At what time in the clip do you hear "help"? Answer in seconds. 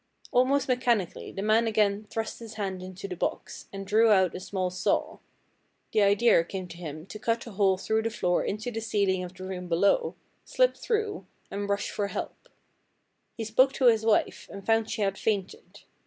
12.07-12.49